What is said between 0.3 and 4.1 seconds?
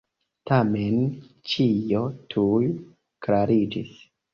Tamen, ĉio tuj klariĝis.